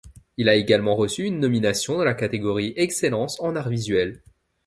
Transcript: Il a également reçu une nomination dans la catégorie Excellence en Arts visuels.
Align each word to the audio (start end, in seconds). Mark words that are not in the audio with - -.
Il 0.37 0.49
a 0.49 0.55
également 0.55 0.95
reçu 0.95 1.25
une 1.25 1.39
nomination 1.39 1.95
dans 1.95 2.03
la 2.03 2.15
catégorie 2.15 2.73
Excellence 2.75 3.39
en 3.39 3.55
Arts 3.55 3.69
visuels. 3.69 4.23